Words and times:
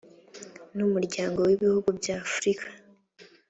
n 0.75 0.79
umuryango 0.87 1.39
w 1.47 1.49
ibihugu 1.55 1.87
by 1.97 2.07
afrika 2.23 2.67